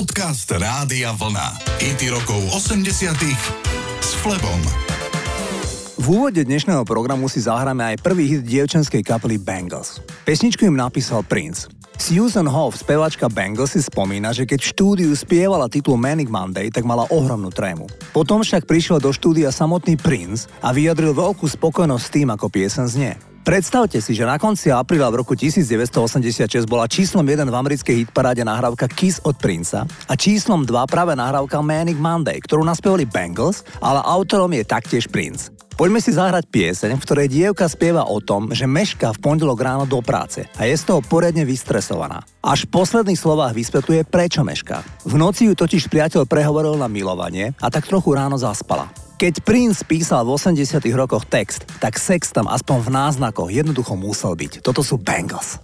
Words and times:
Podcast 0.00 0.48
Rádia 0.48 1.12
Vlna. 1.12 1.60
IT 1.76 2.08
rokov 2.08 2.40
80 2.56 3.20
s 4.00 4.16
Flebom. 4.24 4.60
V 6.00 6.06
úvode 6.08 6.40
dnešného 6.40 6.88
programu 6.88 7.28
si 7.28 7.44
zahráme 7.44 7.84
aj 7.84 8.00
prvý 8.00 8.24
hit 8.32 8.48
dievčenskej 8.48 9.04
kapely 9.04 9.36
Bangles. 9.36 10.00
Pesničku 10.24 10.64
im 10.64 10.80
napísal 10.80 11.20
Prince. 11.20 11.68
Susan 12.00 12.48
Hoff, 12.48 12.80
spevačka 12.80 13.28
Bangles, 13.28 13.76
si 13.76 13.84
spomína, 13.84 14.32
že 14.32 14.48
keď 14.48 14.58
v 14.64 14.70
štúdiu 14.72 15.12
spievala 15.12 15.68
titul 15.68 16.00
Manic 16.00 16.32
Monday, 16.32 16.72
tak 16.72 16.88
mala 16.88 17.04
ohromnú 17.12 17.52
trému. 17.52 17.84
Potom 18.16 18.40
však 18.40 18.64
prišiel 18.64 19.04
do 19.04 19.12
štúdia 19.12 19.52
samotný 19.52 20.00
Prince 20.00 20.48
a 20.64 20.72
vyjadril 20.72 21.12
veľkú 21.12 21.44
spokojnosť 21.44 22.00
s 22.02 22.10
tým, 22.10 22.32
ako 22.32 22.48
piesen 22.48 22.88
znie. 22.88 23.20
Predstavte 23.44 24.00
si, 24.00 24.16
že 24.16 24.24
na 24.24 24.40
konci 24.40 24.72
apríla 24.72 25.12
v 25.12 25.20
roku 25.20 25.36
1986 25.36 26.64
bola 26.64 26.88
číslom 26.88 27.24
1 27.24 27.44
v 27.44 27.56
americkej 27.56 27.94
hitparáde 28.04 28.48
nahrávka 28.48 28.88
Kiss 28.88 29.20
od 29.20 29.36
Princa 29.36 29.84
a 30.08 30.12
číslom 30.16 30.64
2 30.64 30.72
práve 30.88 31.12
nahrávka 31.12 31.60
Manic 31.60 32.00
Monday, 32.00 32.40
ktorú 32.40 32.64
naspevali 32.64 33.04
Bangles, 33.04 33.60
ale 33.80 34.00
autorom 34.00 34.48
je 34.56 34.64
taktiež 34.64 35.04
Prince. 35.04 35.59
Poďme 35.80 35.96
si 35.96 36.12
zahrať 36.12 36.44
pieseň, 36.52 37.00
v 37.00 37.04
ktorej 37.08 37.32
dievka 37.32 37.64
spieva 37.64 38.04
o 38.04 38.20
tom, 38.20 38.52
že 38.52 38.68
meška 38.68 39.16
v 39.16 39.20
pondelok 39.24 39.64
ráno 39.64 39.88
do 39.88 40.04
práce 40.04 40.44
a 40.60 40.68
je 40.68 40.76
z 40.76 40.84
toho 40.84 41.00
poriadne 41.00 41.40
vystresovaná. 41.48 42.20
Až 42.44 42.68
v 42.68 42.84
posledných 42.84 43.16
slovách 43.16 43.56
vysvetľuje, 43.56 44.04
prečo 44.04 44.44
meška. 44.44 44.84
V 45.08 45.16
noci 45.16 45.48
ju 45.48 45.56
totiž 45.56 45.88
priateľ 45.88 46.28
prehovoril 46.28 46.76
na 46.76 46.84
milovanie 46.84 47.56
a 47.64 47.72
tak 47.72 47.88
trochu 47.88 48.12
ráno 48.12 48.36
zaspala. 48.36 48.92
Keď 49.16 49.40
Prince 49.40 49.80
písal 49.80 50.28
v 50.28 50.36
80 50.36 50.84
rokoch 50.92 51.24
text, 51.24 51.64
tak 51.80 51.96
sex 51.96 52.28
tam 52.28 52.44
aspoň 52.44 52.84
v 52.84 52.90
náznakoch 53.00 53.48
jednoducho 53.48 53.96
musel 53.96 54.36
byť. 54.36 54.60
Toto 54.60 54.84
sú 54.84 55.00
Bengals. 55.00 55.56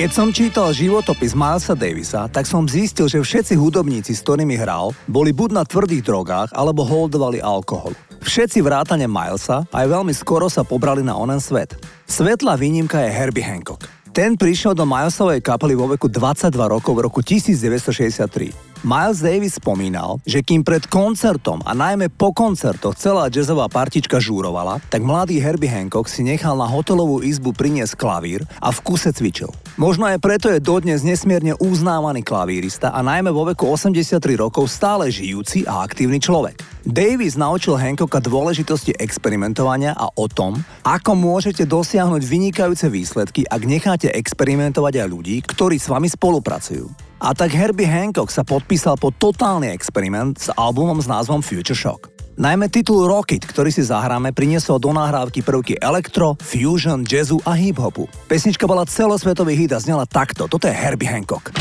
Keď 0.00 0.16
som 0.16 0.32
čítal 0.32 0.72
životopis 0.72 1.36
Milesa 1.36 1.76
Davisa, 1.76 2.24
tak 2.24 2.48
som 2.48 2.64
zistil, 2.64 3.04
že 3.04 3.20
všetci 3.20 3.52
hudobníci, 3.52 4.16
s 4.16 4.24
ktorými 4.24 4.56
hral, 4.56 4.96
boli 5.04 5.28
buď 5.28 5.52
na 5.52 5.60
tvrdých 5.60 6.00
drogách, 6.00 6.56
alebo 6.56 6.88
holdovali 6.88 7.36
alkohol. 7.44 7.92
Všetci 8.24 8.64
vrátane 8.64 9.04
Milesa 9.04 9.68
aj 9.68 9.84
veľmi 9.92 10.16
skoro 10.16 10.48
sa 10.48 10.64
pobrali 10.64 11.04
na 11.04 11.20
onen 11.20 11.36
svet. 11.36 11.76
Svetlá 12.08 12.56
výnimka 12.56 12.96
je 12.96 13.12
Herbie 13.12 13.44
Hancock. 13.44 13.84
Ten 14.16 14.40
prišiel 14.40 14.72
do 14.72 14.88
Milesovej 14.88 15.44
kapely 15.44 15.76
vo 15.76 15.84
veku 15.92 16.08
22 16.08 16.48
rokov 16.56 16.96
v 16.96 17.00
roku 17.04 17.20
1963. 17.20 18.69
Miles 18.80 19.20
Davis 19.20 19.60
spomínal, 19.60 20.24
že 20.24 20.40
kým 20.40 20.64
pred 20.64 20.80
koncertom 20.88 21.60
a 21.68 21.76
najmä 21.76 22.08
po 22.08 22.32
koncertoch 22.32 22.96
celá 22.96 23.28
jazzová 23.28 23.68
partička 23.68 24.16
žúrovala, 24.16 24.80
tak 24.88 25.04
mladý 25.04 25.36
Herbie 25.36 25.68
Hancock 25.68 26.08
si 26.08 26.24
nechal 26.24 26.56
na 26.56 26.64
hotelovú 26.64 27.20
izbu 27.20 27.52
priniesť 27.52 27.92
klavír 28.00 28.40
a 28.56 28.72
v 28.72 28.80
kuse 28.80 29.12
cvičil. 29.12 29.52
Možno 29.76 30.08
aj 30.08 30.24
preto 30.24 30.48
je 30.48 30.64
dodnes 30.64 31.04
nesmierne 31.04 31.52
uznávaný 31.60 32.24
klavírista 32.24 32.88
a 32.96 33.04
najmä 33.04 33.28
vo 33.28 33.52
veku 33.52 33.68
83 33.68 34.16
rokov 34.40 34.72
stále 34.72 35.12
žijúci 35.12 35.68
a 35.68 35.84
aktívny 35.84 36.16
človek. 36.16 36.56
Davis 36.80 37.36
naučil 37.36 37.76
Hancocka 37.76 38.16
dôležitosti 38.24 38.96
experimentovania 38.96 39.92
a 39.92 40.08
o 40.08 40.24
tom, 40.24 40.56
ako 40.88 41.12
môžete 41.12 41.68
dosiahnuť 41.68 42.24
vynikajúce 42.24 42.88
výsledky, 42.88 43.44
ak 43.44 43.60
necháte 43.60 44.08
experimentovať 44.08 45.04
aj 45.04 45.08
ľudí, 45.12 45.36
ktorí 45.44 45.76
s 45.76 45.92
vami 45.92 46.08
spolupracujú. 46.08 47.09
A 47.20 47.36
tak 47.36 47.52
Herbie 47.52 47.84
Hancock 47.84 48.32
sa 48.32 48.40
podpísal 48.40 48.96
po 48.96 49.12
totálny 49.12 49.68
experiment 49.68 50.40
s 50.40 50.48
albumom 50.56 50.96
s 50.96 51.04
názvom 51.04 51.44
Future 51.44 51.76
Shock. 51.76 52.08
Najmä 52.40 52.72
titul 52.72 53.04
Rocket, 53.04 53.44
ktorý 53.44 53.68
si 53.68 53.84
zahráme, 53.84 54.32
priniesol 54.32 54.80
do 54.80 54.88
nahrávky 54.96 55.44
prvky 55.44 55.76
elektro, 55.84 56.40
fusion, 56.40 57.04
jazzu 57.04 57.36
a 57.44 57.52
hip-hopu. 57.52 58.08
Pesnička 58.24 58.64
bola 58.64 58.88
celosvetový 58.88 59.52
hit 59.52 59.76
a 59.76 59.84
znela 59.84 60.08
takto. 60.08 60.48
Toto 60.48 60.64
je 60.64 60.72
Herbie 60.72 61.12
Hancock. 61.12 61.52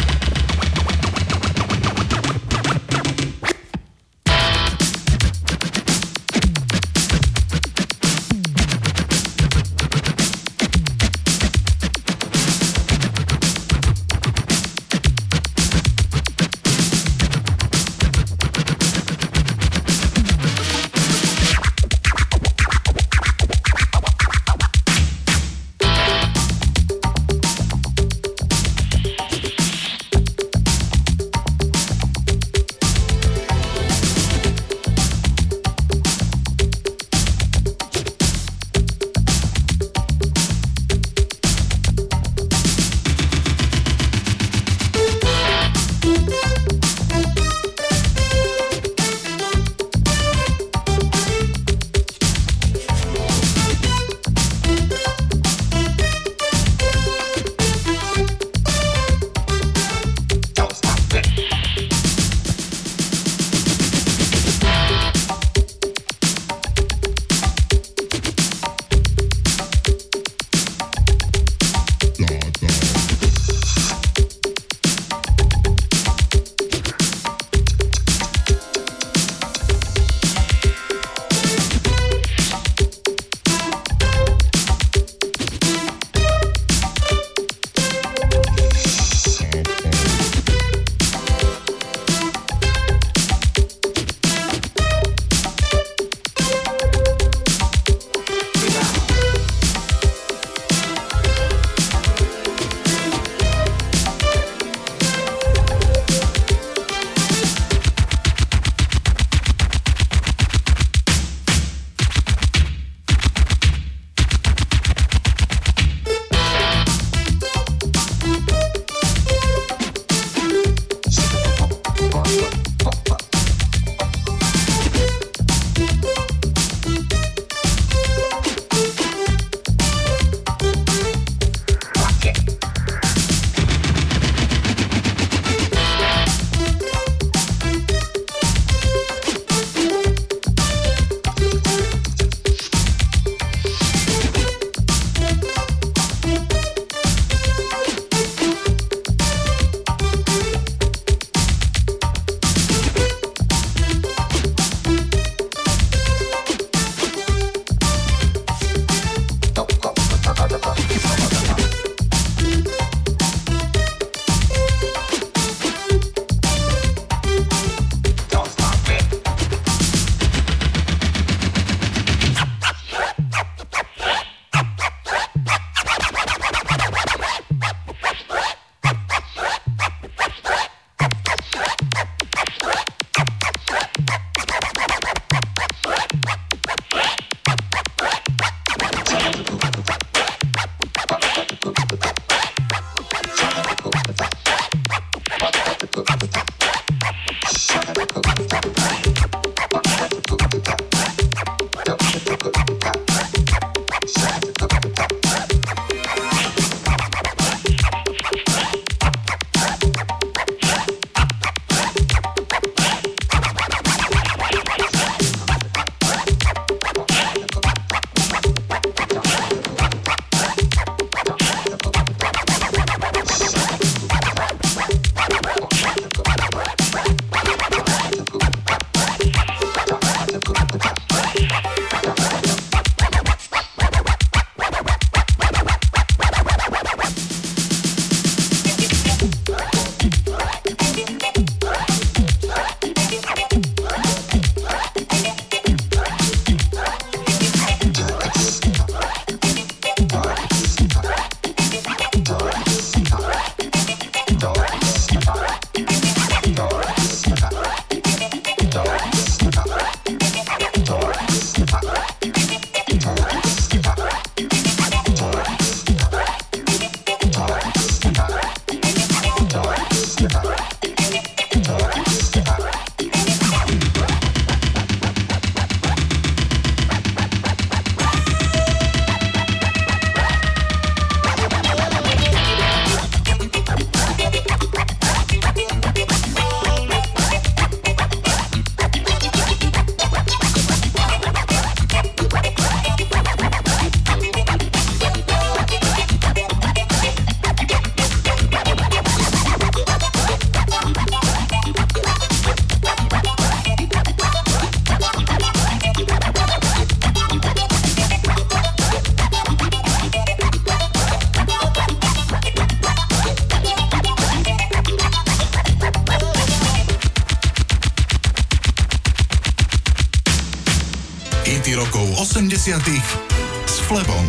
S 323.66 323.82
Flebom. 323.90 324.22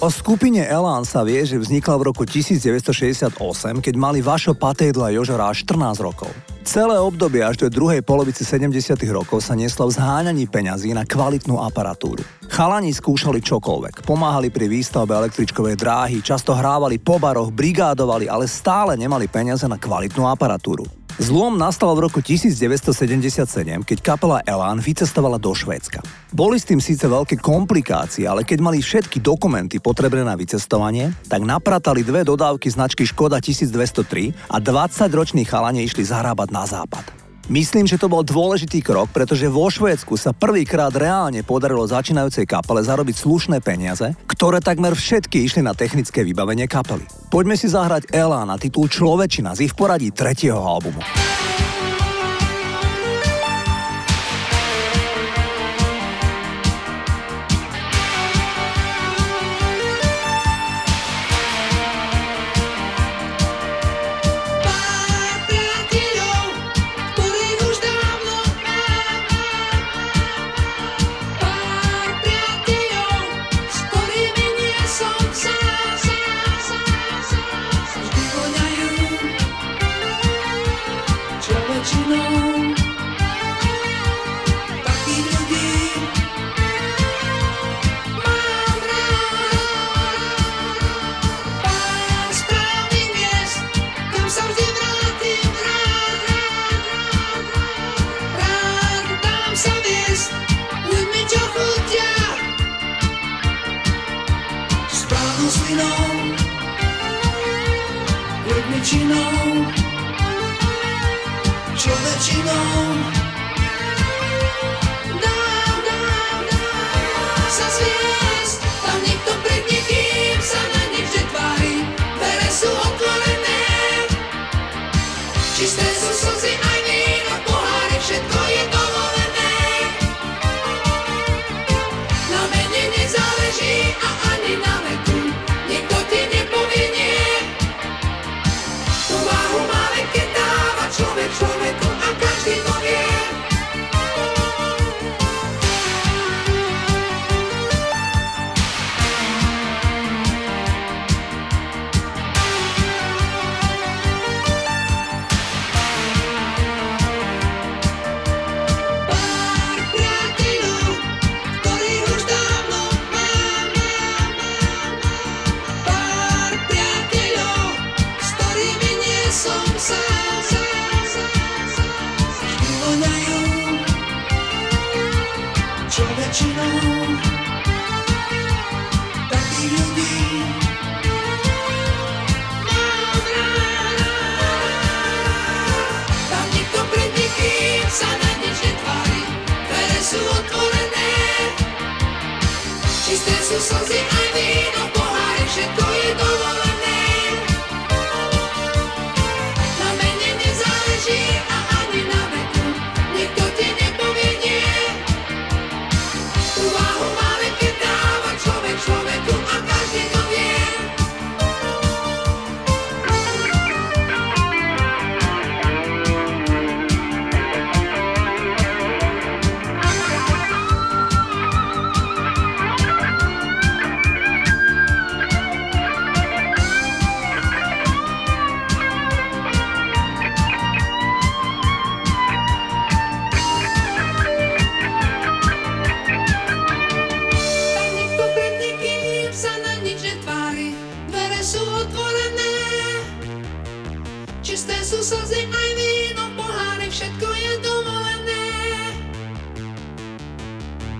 O 0.00 0.08
skupine 0.08 0.64
Elán 0.64 1.04
sa 1.04 1.20
vie, 1.28 1.44
že 1.44 1.60
vznikla 1.60 2.00
v 2.00 2.02
roku 2.08 2.24
1968, 2.24 3.36
keď 3.84 3.94
mali 4.00 4.24
Vašo 4.24 4.56
Patejdla 4.56 5.12
a 5.12 5.12
Jožo 5.12 5.36
14 5.36 5.76
rokov. 6.00 6.32
Celé 6.64 6.96
obdobie 6.96 7.44
až 7.44 7.60
do 7.60 7.68
druhej 7.68 8.00
polovici 8.00 8.48
70. 8.48 8.72
rokov 9.12 9.44
sa 9.44 9.52
neslo 9.52 9.92
v 9.92 10.00
zháňaní 10.00 10.48
peňazí 10.48 10.96
na 10.96 11.04
kvalitnú 11.04 11.60
aparatúru. 11.60 12.24
Chalani 12.48 12.96
skúšali 12.96 13.44
čokoľvek, 13.44 14.08
pomáhali 14.08 14.48
pri 14.48 14.64
výstavbe 14.64 15.12
električkovej 15.12 15.76
dráhy, 15.76 16.24
často 16.24 16.56
hrávali 16.56 16.96
po 16.96 17.20
baroch, 17.20 17.52
brigádovali, 17.52 18.24
ale 18.24 18.48
stále 18.48 18.96
nemali 18.96 19.28
peniaze 19.28 19.68
na 19.68 19.76
kvalitnú 19.76 20.24
aparatúru. 20.24 20.88
Zlom 21.18 21.58
nastal 21.58 21.98
v 21.98 22.06
roku 22.06 22.22
1977, 22.22 23.82
keď 23.82 23.98
kapela 23.98 24.38
Elan 24.46 24.78
vycestovala 24.78 25.34
do 25.34 25.50
Švédska. 25.50 25.98
Boli 26.30 26.62
s 26.62 26.70
tým 26.70 26.78
síce 26.78 27.10
veľké 27.10 27.42
komplikácie, 27.42 28.22
ale 28.22 28.46
keď 28.46 28.62
mali 28.62 28.78
všetky 28.78 29.18
dokumenty 29.18 29.82
potrebné 29.82 30.22
na 30.22 30.38
vycestovanie, 30.38 31.10
tak 31.26 31.42
napratali 31.42 32.06
dve 32.06 32.22
dodávky 32.22 32.70
značky 32.70 33.02
Škoda 33.02 33.42
1203 33.42 34.30
a 34.46 34.62
20-roční 34.62 35.42
chalane 35.42 35.82
išli 35.82 36.06
zarábať 36.06 36.54
na 36.54 36.62
západ. 36.70 37.27
Myslím, 37.48 37.88
že 37.88 37.96
to 37.96 38.12
bol 38.12 38.20
dôležitý 38.20 38.84
krok, 38.84 39.08
pretože 39.08 39.48
vo 39.48 39.72
Švédsku 39.72 40.20
sa 40.20 40.36
prvýkrát 40.36 40.92
reálne 40.92 41.40
podarilo 41.40 41.80
začínajúcej 41.88 42.44
kapele 42.44 42.84
zarobiť 42.84 43.24
slušné 43.24 43.64
peniaze, 43.64 44.12
ktoré 44.28 44.60
takmer 44.60 44.92
všetky 44.92 45.48
išli 45.48 45.64
na 45.64 45.72
technické 45.72 46.20
vybavenie 46.28 46.68
kapely. 46.68 47.08
Poďme 47.32 47.56
si 47.56 47.72
zahrať 47.72 48.12
Ela 48.12 48.44
na 48.44 48.60
titul 48.60 48.92
Človečina 48.92 49.56
z 49.56 49.64
ich 49.64 49.72
poradí 49.72 50.12
tretieho 50.12 50.60
albumu. 50.60 51.00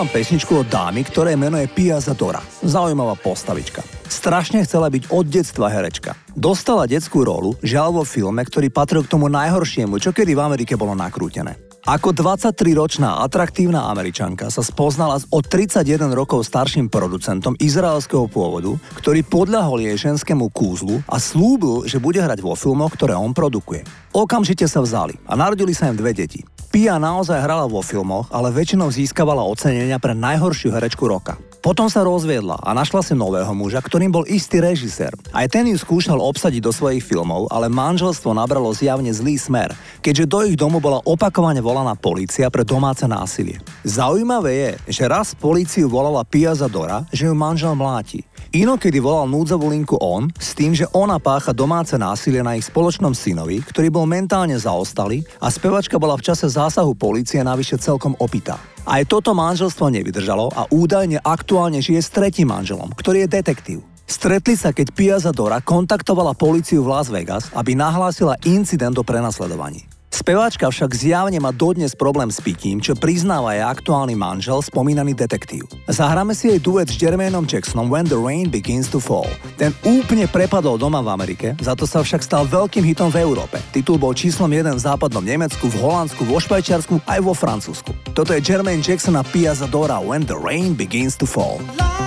vám 0.00 0.16
pesničku 0.16 0.64
od 0.64 0.68
dámy, 0.72 1.04
ktoré 1.04 1.36
meno 1.36 1.60
je 1.60 1.68
Pia 1.68 2.00
Zadora. 2.00 2.40
Zaujímavá 2.64 3.20
postavička. 3.20 3.84
Strašne 4.08 4.64
chcela 4.64 4.88
byť 4.88 5.12
od 5.12 5.28
detstva 5.28 5.68
herečka. 5.68 6.16
Dostala 6.32 6.88
detskú 6.88 7.20
rolu, 7.20 7.52
žiaľ 7.60 8.00
vo 8.00 8.04
filme, 8.08 8.40
ktorý 8.40 8.72
patril 8.72 9.04
k 9.04 9.12
tomu 9.12 9.28
najhoršiemu, 9.28 10.00
čo 10.00 10.16
kedy 10.16 10.32
v 10.32 10.40
Amerike 10.40 10.80
bolo 10.80 10.96
nakrútené. 10.96 11.60
Ako 11.84 12.16
23-ročná 12.16 13.20
atraktívna 13.20 13.92
američanka 13.92 14.48
sa 14.48 14.64
spoznala 14.64 15.20
s 15.20 15.28
o 15.28 15.44
31 15.44 16.16
rokov 16.16 16.48
starším 16.48 16.88
producentom 16.88 17.52
izraelského 17.60 18.24
pôvodu, 18.24 18.80
ktorý 18.96 19.20
podľahol 19.20 19.84
jej 19.84 20.00
ženskému 20.00 20.48
kúzlu 20.48 21.04
a 21.12 21.20
slúbil, 21.20 21.84
že 21.84 22.00
bude 22.00 22.24
hrať 22.24 22.40
vo 22.40 22.56
filmoch, 22.56 22.96
ktoré 22.96 23.12
on 23.12 23.36
produkuje. 23.36 23.84
Okamžite 24.16 24.64
sa 24.64 24.80
vzali 24.80 25.20
a 25.28 25.36
narodili 25.36 25.76
sa 25.76 25.92
im 25.92 26.00
dve 26.00 26.16
deti. 26.16 26.40
Pia 26.70 27.02
naozaj 27.02 27.42
hrala 27.42 27.66
vo 27.66 27.82
filmoch, 27.82 28.30
ale 28.30 28.54
väčšinou 28.54 28.94
získavala 28.94 29.42
ocenenia 29.42 29.98
pre 29.98 30.14
najhoršiu 30.14 30.70
herečku 30.70 31.02
roka. 31.02 31.34
Potom 31.60 31.92
sa 31.92 32.00
rozviedla 32.00 32.56
a 32.56 32.72
našla 32.72 33.04
si 33.04 33.12
nového 33.12 33.52
muža, 33.52 33.84
ktorým 33.84 34.08
bol 34.08 34.24
istý 34.24 34.64
režisér. 34.64 35.12
Aj 35.28 35.44
ten 35.44 35.68
ju 35.68 35.76
skúšal 35.76 36.16
obsadiť 36.16 36.64
do 36.64 36.72
svojich 36.72 37.04
filmov, 37.04 37.52
ale 37.52 37.68
manželstvo 37.68 38.32
nabralo 38.32 38.72
zjavne 38.72 39.12
zlý 39.12 39.36
smer, 39.36 39.76
keďže 40.00 40.24
do 40.24 40.40
ich 40.48 40.56
domu 40.56 40.80
bola 40.80 41.04
opakovane 41.04 41.60
volaná 41.60 41.92
polícia 42.00 42.48
pre 42.48 42.64
domáce 42.64 43.04
násilie. 43.04 43.60
Zaujímavé 43.84 44.52
je, 44.56 44.70
že 44.96 45.04
raz 45.04 45.36
políciu 45.36 45.92
volala 45.92 46.24
Pia 46.24 46.56
Zadora, 46.56 47.04
že 47.12 47.28
ju 47.28 47.36
manžel 47.36 47.76
mláti. 47.76 48.24
Inokedy 48.56 48.98
volal 48.98 49.28
núdzovú 49.30 49.70
linku 49.70 49.94
on 50.00 50.32
s 50.40 50.56
tým, 50.56 50.72
že 50.72 50.88
ona 50.90 51.20
pácha 51.22 51.52
domáce 51.52 51.94
násilie 51.94 52.40
na 52.42 52.58
ich 52.58 52.66
spoločnom 52.66 53.12
synovi, 53.12 53.62
ktorý 53.62 53.92
bol 53.92 54.08
mentálne 54.08 54.56
zaostalý 54.56 55.22
a 55.38 55.52
spevačka 55.52 56.00
bola 56.00 56.16
v 56.16 56.24
čase 56.24 56.50
zásahu 56.50 56.96
policie 56.96 57.44
navyše 57.44 57.78
celkom 57.78 58.16
opitá. 58.18 58.58
Aj 58.88 59.02
toto 59.04 59.36
manželstvo 59.36 59.92
nevydržalo 59.92 60.48
a 60.56 60.64
údajne 60.72 61.20
aktuálne 61.20 61.84
žije 61.84 62.00
s 62.00 62.10
tretím 62.10 62.48
manželom, 62.48 62.90
ktorý 62.96 63.24
je 63.26 63.32
detektív. 63.32 63.78
Stretli 64.10 64.58
sa, 64.58 64.74
keď 64.74 64.86
Pia 64.90 65.16
Zadora 65.22 65.62
kontaktovala 65.62 66.34
policiu 66.34 66.82
v 66.82 66.90
Las 66.90 67.06
Vegas, 67.12 67.46
aby 67.54 67.78
nahlásila 67.78 68.34
incident 68.42 68.98
o 68.98 69.06
prenasledovaní. 69.06 69.86
Speváčka 70.10 70.66
však 70.66 70.90
zjavne 70.90 71.38
má 71.38 71.54
dodnes 71.54 71.94
problém 71.94 72.34
s 72.34 72.42
pitím, 72.42 72.82
čo 72.82 72.98
priznáva 72.98 73.54
jej 73.54 73.62
aktuálny 73.62 74.18
manžel, 74.18 74.58
spomínaný 74.58 75.14
detektív. 75.14 75.70
Zahráme 75.86 76.34
si 76.34 76.50
jej 76.50 76.58
duet 76.58 76.90
s 76.90 76.98
Jermainom 76.98 77.46
Jacksonom 77.46 77.86
When 77.86 78.10
the 78.10 78.18
Rain 78.18 78.50
Begins 78.50 78.90
to 78.90 78.98
Fall. 78.98 79.30
Ten 79.54 79.70
úplne 79.86 80.26
prepadol 80.26 80.82
doma 80.82 80.98
v 80.98 81.14
Amerike, 81.14 81.54
za 81.62 81.78
to 81.78 81.86
sa 81.86 82.02
však 82.02 82.26
stal 82.26 82.42
veľkým 82.50 82.82
hitom 82.82 83.14
v 83.14 83.22
Európe. 83.22 83.62
Titul 83.70 84.02
bol 84.02 84.10
číslom 84.10 84.50
1 84.50 84.74
v 84.74 84.82
západnom 84.82 85.22
Nemecku, 85.22 85.70
v 85.70 85.78
Holandsku, 85.78 86.26
vo 86.26 86.42
Švajčiarsku 86.42 87.06
aj 87.06 87.20
vo 87.22 87.30
Francúzsku. 87.30 87.94
Toto 88.10 88.34
je 88.34 88.42
Jermaine 88.42 88.82
Jackson 88.82 89.14
a 89.14 89.22
Pia 89.22 89.54
Zadora 89.54 90.02
When 90.02 90.26
the 90.26 90.34
Rain 90.34 90.74
Begins 90.74 91.14
to 91.14 91.24
Fall. 91.24 91.62
Počúvate 91.62 91.99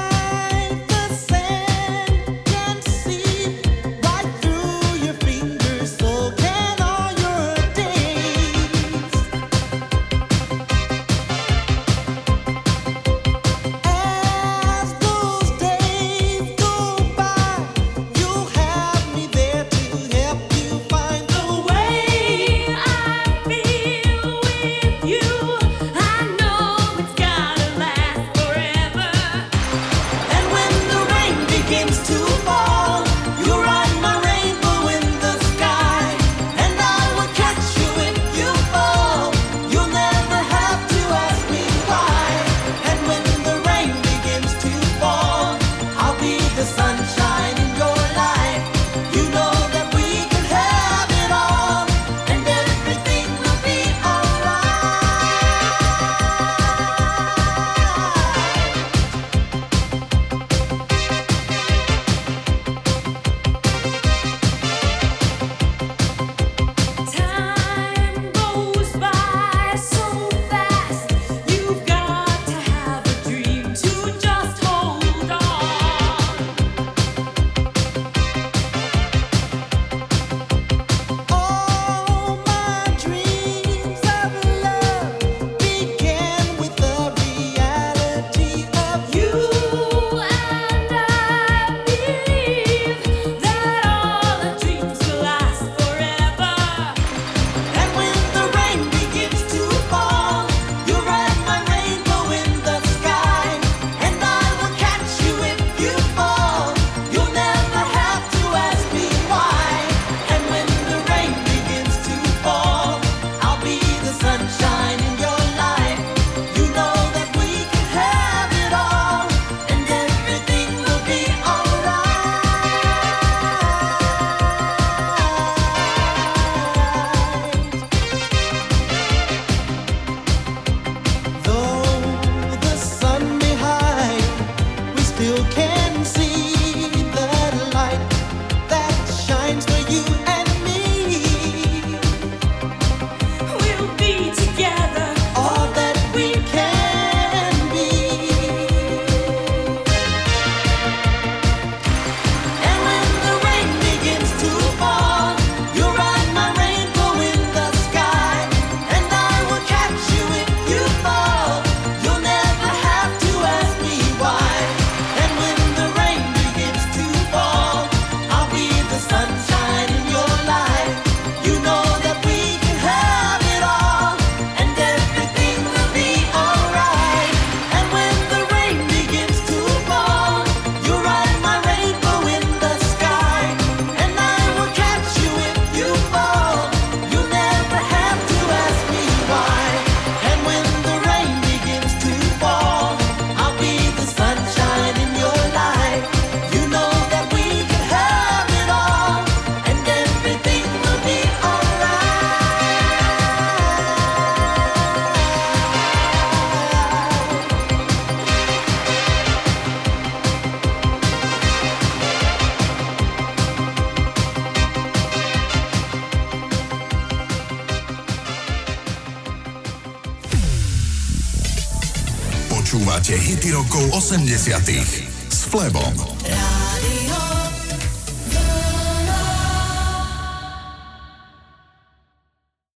80 224.03 225.07
s 225.29 225.45
Flebom. 225.45 226.12